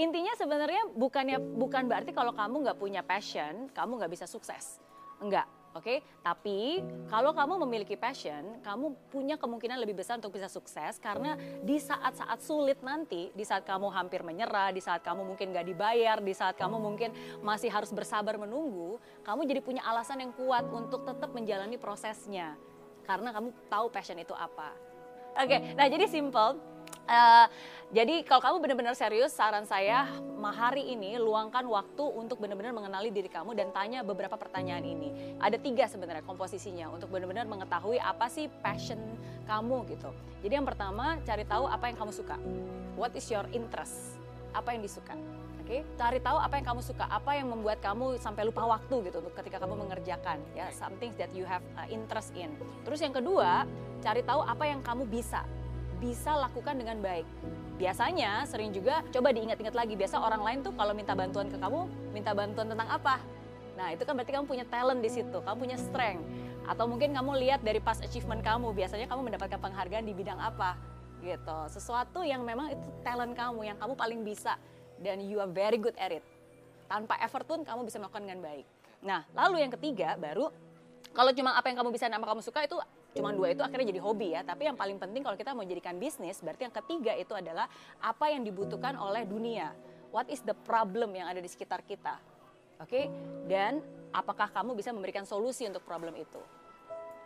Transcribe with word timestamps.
intinya 0.00 0.32
sebenarnya 0.36 0.88
bukannya 0.96 1.38
bukan 1.38 1.84
berarti 1.84 2.10
kalau 2.16 2.32
kamu 2.32 2.64
nggak 2.64 2.78
punya 2.80 3.02
passion, 3.04 3.68
kamu 3.72 4.00
nggak 4.00 4.12
bisa 4.12 4.26
sukses. 4.26 4.80
Enggak, 5.20 5.44
oke? 5.76 6.00
Tapi 6.24 6.80
kalau 7.12 7.36
kamu 7.36 7.60
memiliki 7.68 7.92
passion, 7.94 8.60
kamu 8.64 8.96
punya 9.12 9.36
kemungkinan 9.36 9.76
lebih 9.76 10.00
besar 10.00 10.16
untuk 10.16 10.32
bisa 10.32 10.48
sukses 10.48 10.96
karena 10.96 11.36
di 11.60 11.76
saat-saat 11.76 12.40
sulit 12.40 12.80
nanti, 12.80 13.28
di 13.36 13.44
saat 13.44 13.68
kamu 13.68 13.92
hampir 13.92 14.24
menyerah, 14.24 14.72
di 14.72 14.80
saat 14.80 15.04
kamu 15.04 15.22
mungkin 15.28 15.52
nggak 15.52 15.66
dibayar, 15.68 16.16
di 16.24 16.32
saat 16.32 16.56
kamu 16.56 16.80
mungkin 16.80 17.12
masih 17.44 17.68
harus 17.68 17.92
bersabar 17.92 18.40
menunggu, 18.40 18.96
kamu 19.20 19.44
jadi 19.44 19.60
punya 19.60 19.82
alasan 19.84 20.24
yang 20.24 20.32
kuat 20.32 20.64
untuk 20.72 21.04
tetap 21.04 21.30
menjalani 21.36 21.76
prosesnya 21.76 22.56
karena 23.04 23.34
kamu 23.34 23.48
tahu 23.68 23.86
passion 23.92 24.16
itu 24.16 24.32
apa. 24.32 24.72
Oke, 25.38 25.62
nah 25.78 25.86
jadi 25.86 26.10
simple 26.10 26.58
Uh, 27.10 27.50
jadi 27.90 28.22
kalau 28.22 28.38
kamu 28.38 28.56
benar-benar 28.62 28.94
serius, 28.94 29.34
saran 29.34 29.66
saya 29.66 30.06
hari 30.54 30.94
ini 30.94 31.18
luangkan 31.18 31.66
waktu 31.66 32.06
untuk 32.06 32.38
benar-benar 32.38 32.70
mengenali 32.70 33.10
diri 33.10 33.26
kamu 33.26 33.50
dan 33.58 33.74
tanya 33.74 34.06
beberapa 34.06 34.38
pertanyaan 34.38 34.86
ini. 34.86 35.34
Ada 35.42 35.58
tiga 35.58 35.90
sebenarnya 35.90 36.22
komposisinya 36.22 36.86
untuk 36.86 37.10
benar-benar 37.10 37.50
mengetahui 37.50 37.98
apa 37.98 38.30
sih 38.30 38.46
passion 38.62 39.02
kamu 39.50 39.90
gitu. 39.90 40.14
Jadi 40.46 40.54
yang 40.54 40.62
pertama 40.62 41.18
cari 41.26 41.42
tahu 41.42 41.66
apa 41.66 41.90
yang 41.90 41.98
kamu 41.98 42.12
suka. 42.14 42.38
What 42.94 43.10
is 43.18 43.26
your 43.26 43.50
interest? 43.50 44.14
Apa 44.54 44.78
yang 44.78 44.86
disuka? 44.86 45.18
Oke, 45.66 45.82
okay? 45.82 45.86
cari 45.98 46.22
tahu 46.22 46.38
apa 46.38 46.62
yang 46.62 46.66
kamu 46.66 46.82
suka, 46.82 47.10
apa 47.10 47.30
yang 47.34 47.50
membuat 47.50 47.82
kamu 47.82 48.22
sampai 48.22 48.46
lupa 48.46 48.70
waktu 48.70 49.10
gitu 49.10 49.18
untuk 49.18 49.34
ketika 49.34 49.58
kamu 49.58 49.86
mengerjakan 49.86 50.38
ya 50.54 50.70
something 50.70 51.10
that 51.18 51.30
you 51.34 51.42
have 51.42 51.62
uh, 51.74 51.90
interest 51.90 52.30
in. 52.38 52.54
Terus 52.86 53.02
yang 53.02 53.14
kedua, 53.14 53.66
cari 53.98 54.22
tahu 54.22 54.46
apa 54.46 54.64
yang 54.66 54.78
kamu 54.82 55.06
bisa 55.10 55.42
bisa 56.00 56.32
lakukan 56.34 56.80
dengan 56.80 56.98
baik. 57.04 57.28
Biasanya 57.76 58.48
sering 58.48 58.72
juga 58.72 59.04
coba 59.12 59.30
diingat-ingat 59.36 59.76
lagi. 59.76 59.94
Biasa 59.94 60.16
orang 60.16 60.40
lain 60.40 60.58
tuh 60.64 60.72
kalau 60.74 60.96
minta 60.96 61.12
bantuan 61.12 61.52
ke 61.52 61.60
kamu, 61.60 61.86
minta 62.16 62.32
bantuan 62.32 62.66
tentang 62.72 62.88
apa? 62.88 63.20
Nah, 63.76 63.92
itu 63.92 64.02
kan 64.04 64.12
berarti 64.16 64.32
kamu 64.32 64.44
punya 64.48 64.64
talent 64.68 65.00
di 65.00 65.08
situ, 65.12 65.38
kamu 65.40 65.56
punya 65.56 65.76
strength. 65.80 66.24
Atau 66.68 66.84
mungkin 66.88 67.12
kamu 67.16 67.40
lihat 67.40 67.60
dari 67.64 67.80
past 67.80 68.04
achievement 68.04 68.44
kamu, 68.44 68.72
biasanya 68.76 69.08
kamu 69.08 69.32
mendapatkan 69.32 69.60
penghargaan 69.60 70.04
di 70.04 70.12
bidang 70.12 70.36
apa? 70.36 70.76
Gitu. 71.20 71.58
Sesuatu 71.72 72.24
yang 72.24 72.44
memang 72.44 72.72
itu 72.72 72.86
talent 73.04 73.32
kamu, 73.32 73.60
yang 73.68 73.76
kamu 73.80 73.92
paling 73.96 74.20
bisa 74.24 74.56
dan 75.00 75.20
you 75.24 75.40
are 75.40 75.48
very 75.48 75.80
good 75.80 75.96
at 75.96 76.12
it. 76.12 76.24
Tanpa 76.88 77.16
effort 77.24 77.48
pun 77.48 77.64
kamu 77.64 77.88
bisa 77.88 77.96
melakukan 77.96 78.24
dengan 78.28 78.40
baik. 78.44 78.66
Nah, 79.00 79.24
lalu 79.32 79.64
yang 79.64 79.72
ketiga 79.72 80.20
baru 80.20 80.52
kalau 81.10 81.34
cuma 81.34 81.58
apa 81.58 81.66
yang 81.66 81.78
kamu 81.82 81.90
bisa 81.90 82.06
dan 82.06 82.22
apa 82.22 82.26
kamu 82.30 82.42
suka 82.42 82.62
itu 82.62 82.78
cuma 83.18 83.34
dua 83.34 83.50
itu 83.50 83.62
akhirnya 83.66 83.90
jadi 83.90 84.00
hobi 84.02 84.28
ya. 84.38 84.46
Tapi 84.46 84.70
yang 84.70 84.78
paling 84.78 84.98
penting 85.02 85.26
kalau 85.26 85.34
kita 85.34 85.50
mau 85.50 85.66
jadikan 85.66 85.98
bisnis, 85.98 86.38
berarti 86.38 86.70
yang 86.70 86.74
ketiga 86.74 87.12
itu 87.18 87.34
adalah 87.34 87.66
apa 87.98 88.30
yang 88.30 88.46
dibutuhkan 88.46 88.94
oleh 88.94 89.26
dunia. 89.26 89.74
What 90.14 90.30
is 90.30 90.42
the 90.46 90.54
problem 90.54 91.14
yang 91.18 91.26
ada 91.30 91.42
di 91.42 91.50
sekitar 91.50 91.82
kita? 91.82 92.18
Oke, 92.80 92.86
okay? 92.86 93.04
dan 93.44 93.84
apakah 94.14 94.48
kamu 94.48 94.72
bisa 94.72 94.90
memberikan 94.90 95.28
solusi 95.28 95.68
untuk 95.68 95.84
problem 95.84 96.16
itu? 96.16 96.40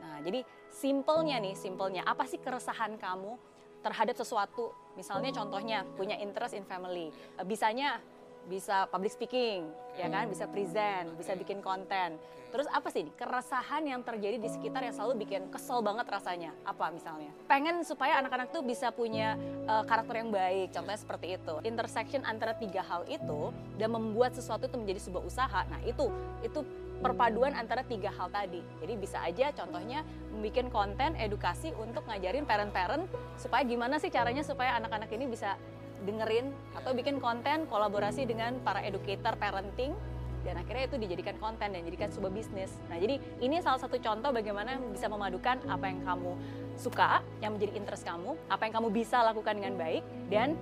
Nah, 0.00 0.18
jadi 0.24 0.42
simpelnya 0.72 1.38
nih, 1.38 1.54
simpelnya 1.54 2.02
apa 2.08 2.26
sih 2.26 2.40
keresahan 2.40 2.96
kamu 2.96 3.36
terhadap 3.84 4.16
sesuatu? 4.16 4.74
Misalnya 4.96 5.30
contohnya 5.30 5.84
punya 5.94 6.16
interest 6.18 6.56
in 6.56 6.64
family, 6.64 7.12
bisanya 7.44 8.02
bisa 8.46 8.90
public 8.90 9.12
speaking, 9.14 9.70
ya 9.94 10.10
kan, 10.10 10.26
bisa 10.26 10.48
present, 10.50 11.14
bisa 11.14 11.36
bikin 11.38 11.62
konten. 11.62 12.18
Terus 12.52 12.68
apa 12.68 12.92
sih 12.92 13.08
keresahan 13.16 13.80
yang 13.88 14.04
terjadi 14.04 14.36
di 14.36 14.44
sekitar 14.52 14.84
yang 14.84 14.92
selalu 14.92 15.24
bikin 15.24 15.48
kesel 15.48 15.80
banget 15.80 16.04
rasanya? 16.04 16.52
Apa 16.68 16.92
misalnya? 16.92 17.32
Pengen 17.48 17.80
supaya 17.80 18.20
anak-anak 18.20 18.52
tuh 18.52 18.60
bisa 18.60 18.92
punya 18.92 19.40
uh, 19.64 19.80
karakter 19.88 20.20
yang 20.20 20.28
baik, 20.28 20.68
contohnya 20.68 21.00
seperti 21.00 21.26
itu. 21.40 21.54
Intersection 21.64 22.20
antara 22.28 22.52
tiga 22.52 22.84
hal 22.84 23.08
itu 23.08 23.56
dan 23.80 23.96
membuat 23.96 24.36
sesuatu 24.36 24.68
itu 24.68 24.76
menjadi 24.76 25.00
sebuah 25.00 25.24
usaha. 25.24 25.60
Nah 25.64 25.80
itu 25.88 26.12
itu 26.44 26.60
perpaduan 27.00 27.56
antara 27.56 27.88
tiga 27.88 28.12
hal 28.12 28.28
tadi. 28.28 28.60
Jadi 28.84 28.94
bisa 29.00 29.24
aja 29.24 29.48
contohnya 29.56 30.04
membuat 30.30 30.68
konten 30.68 31.16
edukasi 31.16 31.72
untuk 31.80 32.04
ngajarin 32.04 32.44
parent-parent 32.44 33.08
supaya 33.40 33.64
gimana 33.64 33.96
sih 33.96 34.12
caranya 34.12 34.44
supaya 34.44 34.76
anak-anak 34.76 35.08
ini 35.08 35.24
bisa 35.24 35.56
dengerin 36.02 36.50
atau 36.74 36.92
bikin 36.92 37.22
konten 37.22 37.66
kolaborasi 37.70 38.26
dengan 38.26 38.58
para 38.62 38.82
educator 38.82 39.38
parenting 39.38 39.94
dan 40.42 40.58
akhirnya 40.58 40.90
itu 40.90 40.96
dijadikan 40.98 41.38
konten 41.38 41.70
dan 41.70 41.80
dijadikan 41.86 42.10
sebuah 42.10 42.34
bisnis. 42.34 42.74
Nah, 42.90 42.98
jadi 42.98 43.22
ini 43.38 43.62
salah 43.62 43.78
satu 43.78 43.96
contoh 44.02 44.34
bagaimana 44.34 44.78
bisa 44.90 45.06
memadukan 45.06 45.62
apa 45.70 45.86
yang 45.86 46.02
kamu 46.02 46.32
suka, 46.74 47.22
yang 47.38 47.54
menjadi 47.54 47.72
interest 47.78 48.02
kamu, 48.02 48.34
apa 48.50 48.62
yang 48.66 48.74
kamu 48.74 48.88
bisa 48.90 49.22
lakukan 49.22 49.54
dengan 49.54 49.74
baik, 49.78 50.02
dan 50.26 50.58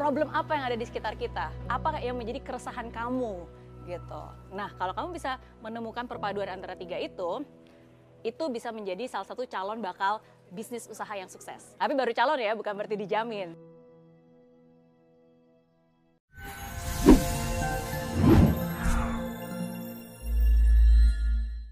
problem 0.00 0.32
apa 0.32 0.56
yang 0.56 0.64
ada 0.72 0.76
di 0.80 0.86
sekitar 0.88 1.20
kita, 1.20 1.52
apa 1.68 2.00
yang 2.00 2.16
menjadi 2.16 2.40
keresahan 2.40 2.88
kamu, 2.88 3.44
gitu. 3.84 4.22
Nah, 4.56 4.72
kalau 4.80 4.96
kamu 4.96 5.08
bisa 5.12 5.36
menemukan 5.60 6.08
perpaduan 6.08 6.48
antara 6.48 6.72
tiga 6.72 6.96
itu, 6.96 7.44
itu 8.24 8.44
bisa 8.48 8.72
menjadi 8.72 9.04
salah 9.06 9.28
satu 9.28 9.44
calon 9.44 9.78
bakal 9.84 10.24
bisnis 10.48 10.88
usaha 10.88 11.12
yang 11.12 11.28
sukses. 11.28 11.76
Tapi 11.76 11.92
baru 11.92 12.16
calon 12.16 12.40
ya, 12.40 12.56
bukan 12.56 12.72
berarti 12.72 12.96
dijamin. 12.96 13.52